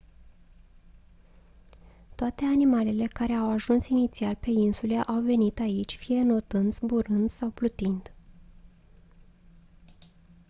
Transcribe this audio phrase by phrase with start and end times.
[2.15, 7.49] toate animalele care au ajuns inițial pe insule au venit aici fie înotând zburând sau
[7.49, 8.13] plutind